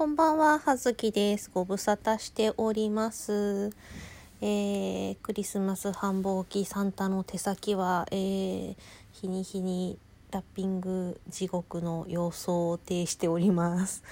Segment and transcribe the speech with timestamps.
[0.00, 1.50] こんばんは、はずきです。
[1.52, 3.70] ご無沙汰しております。
[4.40, 8.76] えー、クリスマス繁忙期サンタの手先は、えー、
[9.12, 9.98] 日に日に
[10.30, 14.02] ラッピング地獄の様相を呈しております。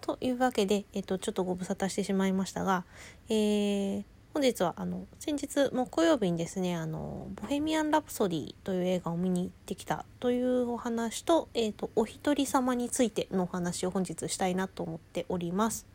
[0.00, 2.82] というわけで、えっ、と、ちょっとご無沙汰してしまいましたが、
[3.28, 4.04] えー、
[4.36, 15.86] 本日はあの先日木曜日にですね「あのボヘミアン・ラプソディ」という映画を見に行ってきたというお話と,、えーと、お一人様についてのお話を本日したいなと思っております。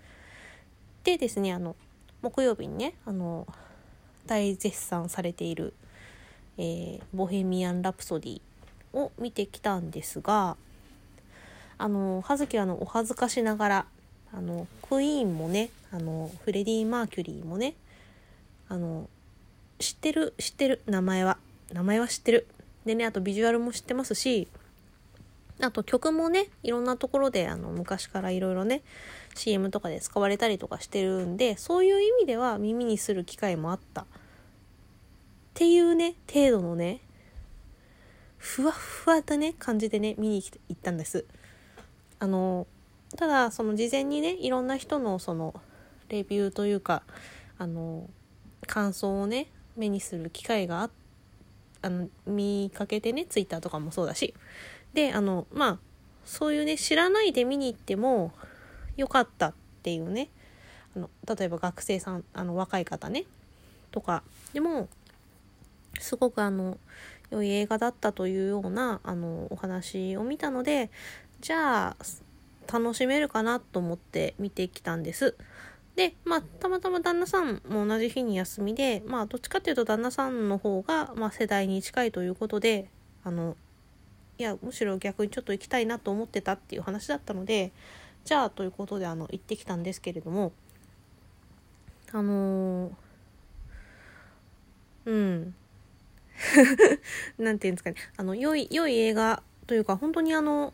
[1.03, 1.75] でですねあの
[2.23, 3.45] 木曜日にねあの
[4.25, 5.75] 大絶賛されている、
[6.57, 8.41] えー、ボヘミアン・ラプソディ」
[8.93, 10.57] を見てきたんですが
[11.77, 13.85] あの葉月はのお恥ずかしながら
[14.33, 17.75] あのクイーンもねあのフレディ・マーキュリーもね
[18.71, 19.09] あの
[19.79, 21.37] 知ってる知ってる名前は。
[21.73, 22.47] 名前は知ってる。
[22.85, 24.47] でねあとビジュアルも知ってますし
[25.59, 28.81] あと曲もねいろんなところであの昔からいろいろね
[29.35, 34.03] CM とかで使われたりとかしてるんでそういう意味では耳にする機会もあった。
[34.03, 34.05] っ
[35.53, 37.01] ていうね程度のね
[38.37, 41.25] ふわふわなね感じでね見に行ったんです。
[42.19, 42.67] あの
[43.17, 45.53] ただその事前にねいろんな人のその
[46.07, 47.03] レビューというか
[47.57, 48.09] あの
[48.67, 50.89] 感想をね目にする機会があ
[51.83, 54.33] あの見かけてねツイッターとかもそうだし。
[54.93, 55.79] であのまあ
[56.25, 58.31] そういうね知らないで見に行っても
[58.97, 59.53] よかったっ
[59.83, 60.29] ていうね。
[60.95, 63.25] あの例えば学生さんあの若い方ね。
[63.91, 64.87] とかでも
[65.99, 66.77] すごくあの
[67.29, 70.89] 良い映画だったというようなあのお話を見たので
[71.39, 71.97] じゃあ
[72.71, 75.35] 楽しめるかなと思って見てきたんです。
[76.01, 82.89] で、まあ、たまたま旦那さんも同じ日に休みで、まあ、どっちかっていうと旦那さんの方が、まあ、世代に近いということで、
[83.23, 83.55] あの、
[84.39, 87.71] いや、むしろ逆にちょっと行きたいなと思ってたっていう話だったので、
[88.25, 90.53] じゃあ、ということで、あの、行ってきたんですけれども、
[92.11, 92.91] あのー、
[95.05, 95.55] うん。
[97.37, 97.97] なんていうんですかね。
[98.17, 100.73] あの、良い、良い映画というか、本当にあの、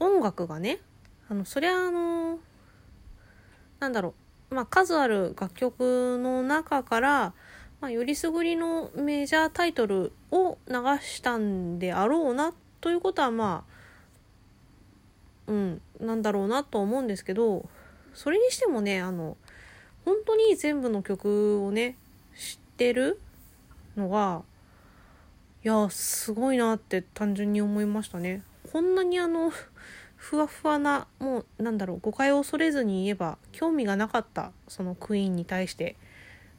[0.00, 0.80] 音楽がね、
[1.28, 2.51] あの、そりゃあのー
[3.82, 4.14] なんだろ
[4.52, 7.34] う、まあ、数ある楽曲の中から、
[7.80, 13.64] まあ、よりすぐりのメジャータイトルを流したんであろうなということはま
[15.48, 17.68] あうんなんだろうなと思うんですけど
[18.14, 19.36] それにしてもねあの
[20.04, 21.96] 本当に全部の曲をね
[22.38, 23.20] 知ってる
[23.96, 24.42] のが
[25.64, 28.42] いやすごいなって単純に思いましたね。
[28.72, 29.52] こんなにあの
[30.22, 35.96] ふわふわなもうなんだろう誤解を恐れずに言えば興味がなかったそのクイーンに対して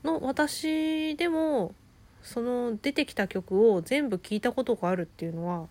[0.04, 1.74] の私でも
[2.22, 5.68] その出てきた曲を全部聴いたことがあるっていうのは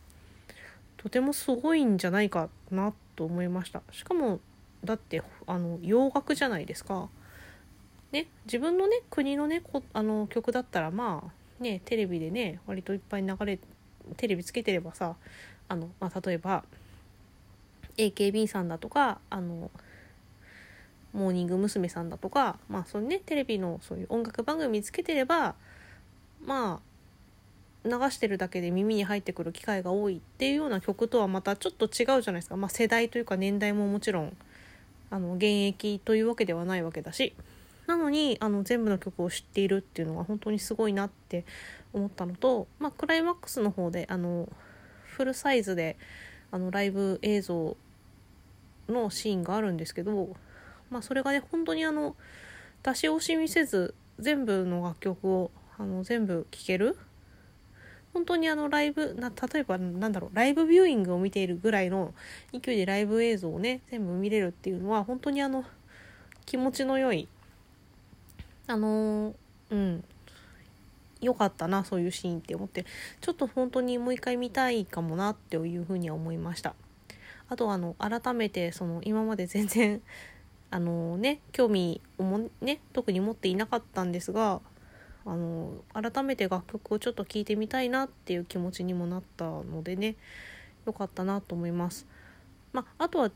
[0.96, 3.82] とてもすごいんじゃないかなと思いました。
[3.92, 4.40] しかも
[4.82, 7.10] だってあの洋楽じゃないですか。
[8.10, 13.58] ね自分のね国のねあの曲だったらまあねテレビでね割といっぱい流れ
[14.16, 15.14] テレビつけてればさ
[15.68, 16.64] あの、まあ、例えば
[17.96, 19.70] AKB さんだとかあの
[21.12, 21.88] モーニング娘。
[21.88, 25.54] さんだとかまあそうねテレビのそういう音楽番組つけてれば
[26.44, 26.92] まあ
[27.84, 34.36] 流してるだけで耳に入ってくる機会が多いっていうような曲とはまたちょっと違うじゃないですか、まあ、世代というか年代ももちろん
[35.10, 37.34] あの現役というわけではないわけだし
[37.86, 41.44] なのにあの全部の曲を知っているっていうのが本当にすごいなって
[41.92, 44.48] 思ったのと、まあ、クライマックスの方であの
[45.04, 45.98] フルサイズで
[46.52, 47.76] あのライブ映像
[48.88, 50.36] のシーンがあるんですけど、
[50.90, 52.14] まあ、それがね本当にあの
[52.82, 56.96] 出し惜しみせず全部の楽曲をあの全部聴ける。
[58.12, 62.12] 本当にあのライブな例えばなんだろうライブビューイングを見ているぐらいの
[62.52, 65.64] 勢いでライブ映像をね全部見れるっていうのは本当にあの
[66.44, 67.26] 気持ちの良い
[68.66, 69.34] あの
[69.70, 70.04] うん
[71.22, 72.84] 良かったなそういうシーンって思って
[73.20, 76.74] ちょっと本当にもう一回見たいかもなっていうふうには思いました。
[77.48, 80.02] あとあの改めてその今まで全然
[80.70, 84.60] あのね興味をもね特に持っていなかったんですが
[85.24, 90.16] あの改めて楽曲をちょっと聴いてみたいなっていう気持ちにもなったのでね
[90.86, 92.06] 良かったなと思います。
[92.72, 93.30] まあとは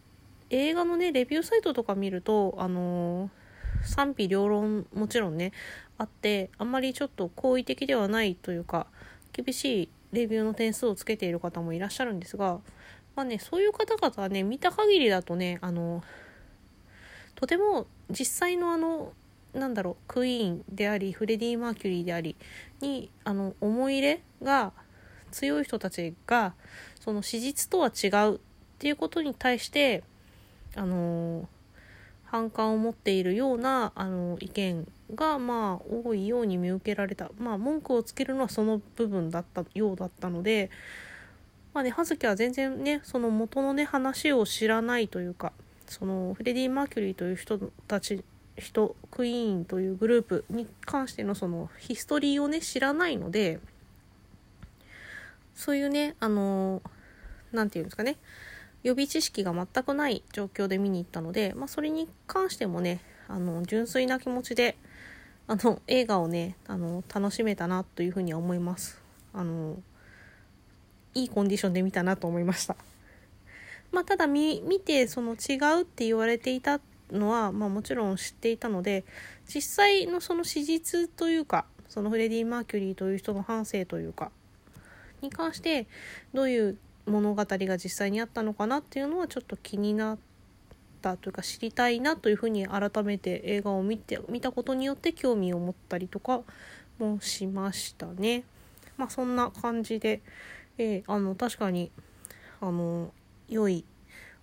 [0.51, 3.31] 映画のねレビューサイトとか見るとあの
[3.83, 5.53] 賛否両論もちろんね
[5.99, 8.87] あってあんまりちょっと好意的ではないというか
[9.33, 12.61] 厳しいレビューの点数をつけている方もいらっしゃるんですが
[13.15, 16.03] まあねそういう方々はね見た限りだとねあの
[17.35, 19.13] とても実際のあの
[19.55, 22.37] なんだろうクイーンでありフレディ・マーキュリーであり
[22.81, 24.73] にあの思い入れが
[25.31, 26.55] 強い人たちが
[27.01, 28.39] その史実とは違うっ
[28.79, 30.03] ていうことに対して
[30.75, 31.49] あの
[32.25, 37.31] 反感を持っているようなあの意見がまあ多いように見受けられた。
[37.39, 40.71] まあ文句をつけるのはその部分だったようだったので
[41.75, 45.53] まあね葉月は全然ねその元のね話を知らないというか
[45.87, 48.25] そのフレディ・マーキュリーという人たち
[48.57, 53.61] 人クイーンというグループに関してのそのヒストリーをね知らないので
[55.55, 56.83] そういうねあの
[57.53, 58.17] 何て言うんですかね
[58.83, 64.77] 予備知識が全くない状況で見に行ったので、まあ、それに関してもねあの純粋な気持ちで
[65.49, 69.01] あの映画をねあの楽しめたなというふうには思います。
[69.33, 69.77] あの
[71.15, 72.77] いいコンディションで見たなと思いました。
[73.93, 79.05] まあ、ただ見てその違うって言われていたのは、まあ、もちろん知っていたので
[79.47, 84.33] 実際のその史実というかそのフレディ・マーキュリーという人の反省というか
[85.23, 85.87] に関して
[86.35, 90.36] どういう物語が実際にあったのかなっていうのはちょっと気になって
[90.97, 96.43] ったというか知りたいなというふうに改めて映画を見て見たことによって興味を持ったりとか
[96.99, 98.45] もしましたね。
[98.97, 100.23] まあそんな感じで、
[100.79, 101.91] えー、あの確かに
[102.61, 103.13] あの
[103.49, 103.85] 良い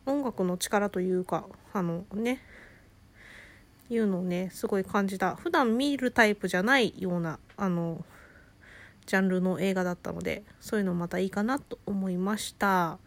[0.05, 2.41] 音楽の力というかあのね
[3.89, 8.05] いうのをねすごい感じた普段見るタイプじゃないようなあの
[9.05, 12.97] ジャンルの映画だったのでそういうのまたいいかなと思いました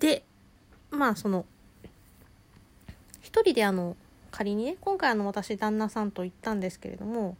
[0.00, 0.24] で
[0.90, 1.46] まあその
[3.34, 3.96] 一人であの
[4.30, 7.36] 仮にね今回あの私旦那さんと行ったんですけれども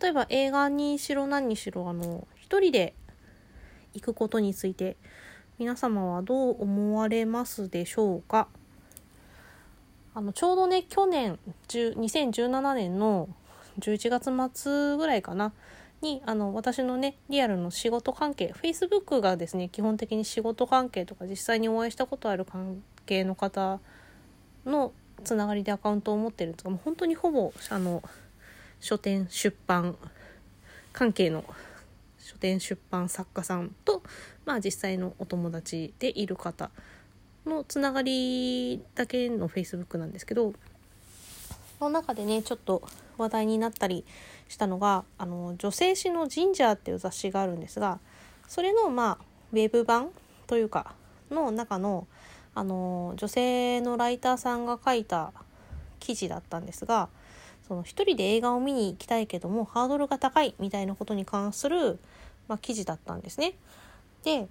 [0.00, 2.94] 例えば映画にしろ何にしろあの一人で
[3.92, 4.96] 行くことについて
[5.58, 8.46] 皆様はどう思われますでしょうか？
[10.14, 13.28] あのちょうどね去年2017年の
[13.80, 15.52] 11月末ぐらいかな
[16.02, 23.80] にあの私のねリアルの仕事関係 Facebook がですね基本的に仕事関係とか実際にお会いしたことある関係の方
[24.66, 24.92] の
[25.24, 28.02] つながりでアカウントを持ってるんですがも本当にほぼあの
[28.80, 29.96] 書店出版
[30.92, 31.44] 関係の
[32.18, 34.02] 書店出版作家さんと、
[34.44, 36.70] まあ、実際のお友達でいる方
[37.46, 40.52] のつながりだけの Facebook なんですけど
[41.78, 42.82] その中でねちょっと
[43.18, 44.04] 話題になったり
[44.48, 47.98] したのがあの女性誌の「ジンジャー」っていう雑誌があるんですが
[48.46, 50.10] それのまあウェブ版
[50.46, 50.94] というか
[51.30, 52.06] の中の
[52.54, 55.32] あの女性のライターさんが書いた
[56.00, 57.08] 記事だったんですが
[57.66, 61.98] その一人で映画を見に行きたいけどもハードルが高いみたいなことに関する、
[62.48, 63.54] まあ、記事だったんですね。
[64.24, 64.48] で、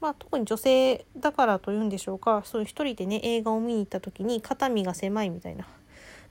[0.00, 5.66] まあ、特に女性だからというんでしょうかそういう一人でね映画を見に行った時に肩身が狭いみたいな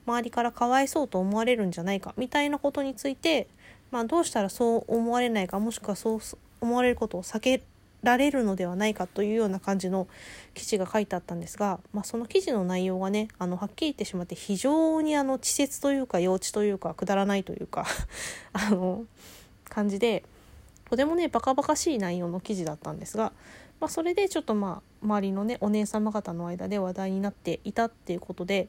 [0.06, 3.48] 周りからかわいそうと思われるんじゃないかみたいなことについて、
[3.90, 6.20] まあ、どうしたらそう思われないかもしくはそう
[6.60, 7.62] 思われることを避け
[8.04, 10.06] られるのではないかというような感じの
[10.54, 17.86] 記事が書いてあったんですが、まあ、その記事の内容がねあのはっきり言ってしまって非常にあの稚拙というか幼稚というかくだらないというか
[18.52, 19.04] あの
[19.68, 20.22] 感じで
[20.88, 23.32] とてもねバカバカしい内容の記事だったんですが、
[23.80, 28.68] まあ、それでちょっとまあ周りのねお姉様方の間で話題になっていたっていうことで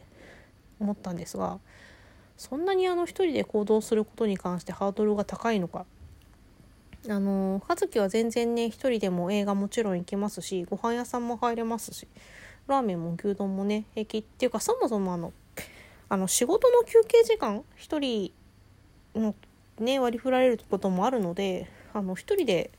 [0.80, 1.60] 思ったんですが
[2.38, 5.86] そんなにあの一人で行動することに関してハードルが高いのか
[7.10, 12.08] あの葉月は全然ね一人でも映画もちろん行けますしご飯屋さんも入れますし
[12.68, 15.34] ラーメンも牛丼もね平気っていうかそもそもあの
[16.10, 18.32] あの仕事の休憩時間一人
[19.16, 19.36] の
[19.80, 22.72] ね割り振られることもあるのであの一人で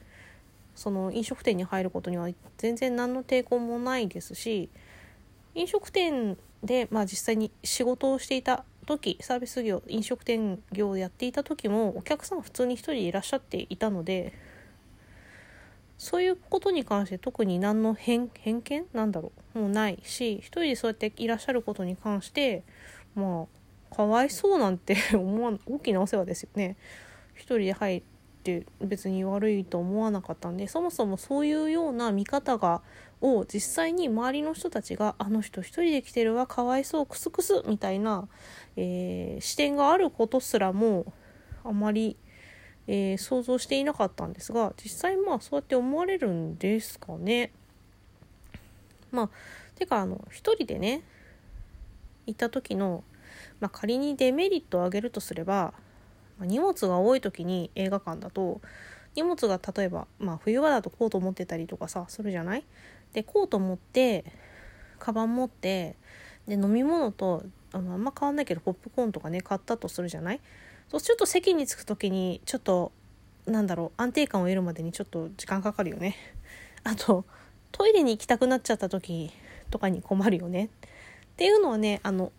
[0.75, 2.29] その飲食店に入ることには
[2.59, 4.69] 全然何の抵抗もないですし
[5.55, 14.33] 飲食店で、まあ、実際に仕事をしていた時サービス業飲食店業をやっていた時もお客さん普通に1人いらっしゃっていたので
[15.99, 18.87] そういうことに関して特に何の偏見？
[18.93, 19.59] なんだろう？
[19.59, 22.65] もうないし1人でそうやっていらっしゃることに関して
[23.15, 23.47] ま
[23.93, 26.77] あかわいそうなんて 思わ大きなお世話ですよね。
[27.37, 28.03] 1人で入
[28.47, 32.83] って別に悪いと思わなかったんでそもそもそういうような見方が
[33.21, 38.29] を実際に周りの人たちが「あの人一人で来てるわかわいそうクスクス」みたいな、
[38.77, 41.13] えー、視点があることすらも
[41.65, 42.17] あまり、
[42.87, 47.51] えー、想像していなかったんですが実際まあそうやって思われるんですかね。
[49.11, 49.31] まあ
[49.75, 51.03] てかあの一人でね
[52.27, 53.03] 行った時の、
[53.61, 55.73] まあ、仮にデメリットを挙げるとすれば、
[56.39, 58.61] ま、荷物が多い時に映画館だと
[59.15, 62.65] 荷物が例えば、まあ、冬場だとコート持ってたりとかさするじゃない？
[63.13, 64.25] でコート持って
[64.99, 65.97] カバン持って
[66.47, 70.41] で飲み物とあのあんま変わんないけどポップコーンとかね買ったとするじゃない？
[70.89, 72.93] そうちょっと席に着く時にちょっと
[73.47, 76.17] なんだろう安定感を得るまでにちょっと時間かかるよね。
[76.85, 77.25] あと
[77.73, 79.31] トイレに行きたくなっちゃった時
[79.71, 80.67] とかに困るよね。
[80.67, 80.69] っ
[81.37, 82.33] ていうのはねあの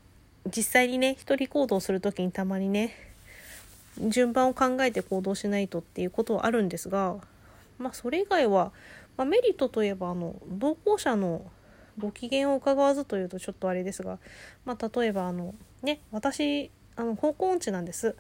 [0.46, 3.07] 実際にね一人行動する時にたまにね
[4.10, 7.18] 順番を考えて行動しないとっていうことはあるんですが
[7.78, 8.72] まあそれ以外は、
[9.18, 11.46] まあ、メリットといえばあの同行者の
[11.98, 14.20] ご機嫌を伺わずというとちょっとあれですが、
[14.66, 18.16] まあ、例えばあのね私あの方向音痴なんです。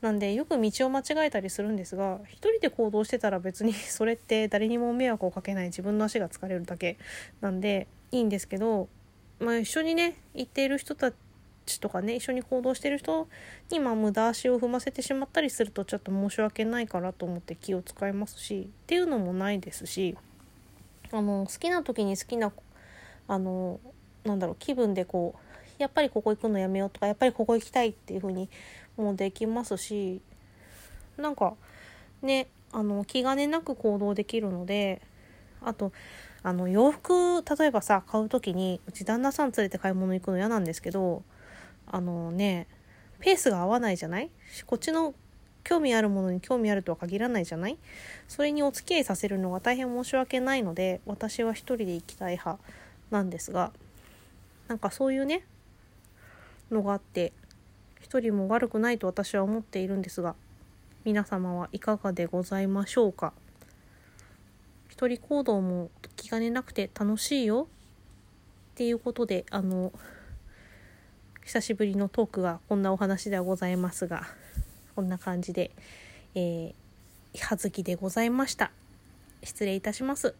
[0.00, 6.98] なんでよく道を間違えたりするんですが一人で行動してたら別に それって誰にも迷惑をかけない自分の足が疲れるだけ
[7.40, 8.88] なんでいいんですけど、
[9.38, 11.10] まあ、一緒にね行っている人た
[11.64, 13.28] ちとかね一緒に行動してる人
[13.70, 20.16] にまあ無駄足を踏ませてしまったりするとちょっと申し訳ないからと思って気を使いますしっていうのもないですし
[21.12, 22.52] あの好きな時に好きな
[23.28, 23.80] あの
[24.24, 28.48] なんだろう気分でこうやっぱりここ行くのやめようとかやっぱりここ行きたいっていう風に
[28.96, 30.20] もうできますし
[31.16, 31.54] なんか
[32.22, 35.02] ねあの気兼ねなく行動できるので
[35.62, 35.92] あと
[36.42, 41.22] あの洋服例えばさ買う時にうち旦那さん連れて買い物行くの嫌なんですけど
[41.86, 42.66] あのね
[43.20, 44.30] ペースが合わないじゃない？
[44.66, 45.14] こっちの
[45.62, 47.78] 興味あるものに興味あるとは限らないじゃない？
[48.28, 52.58] それにお付き合いさせるのが大変申し訳ないので私は一人で行きたい派
[53.10, 53.72] なんですが
[54.68, 55.44] なんかそういうね
[56.70, 57.32] のがあって
[58.00, 60.34] 一人も悪くないと私は思っているんですが
[61.04, 63.32] 皆様はいかがでございましょうか？
[64.88, 67.68] 一人行動も気兼ねなくて楽しいよ
[68.72, 69.92] っていうことであの
[71.44, 74.22] 久しぶりのトークはこんなお話ではございますが
[74.96, 75.70] こんな感じで、
[76.34, 78.70] えー、はずきでございました。
[79.42, 80.34] 失礼いたします。